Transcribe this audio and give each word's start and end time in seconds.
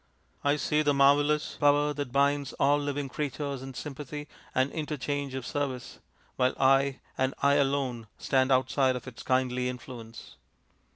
I 0.43 0.55
see 0.55 0.81
the 0.81 0.95
marvellous 0.95 1.57
power 1.59 1.93
that 1.93 2.11
binds 2.11 2.53
all 2.53 2.79
living 2.79 3.07
creatures 3.07 3.61
in 3.61 3.75
sympathy 3.75 4.27
and 4.55 4.71
interchange 4.71 5.35
of 5.35 5.45
service, 5.45 5.99
while 6.37 6.55
I, 6.59 7.01
and 7.19 7.35
I 7.43 7.53
alone, 7.57 8.07
stand 8.17 8.51
outside 8.51 8.95
of 8.95 9.07
its 9.07 9.21
kindly 9.21 9.69
influence. 9.69 10.37